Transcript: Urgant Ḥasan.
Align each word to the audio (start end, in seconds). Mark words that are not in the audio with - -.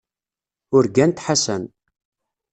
Urgant 0.79 1.17
Ḥasan. 1.25 1.63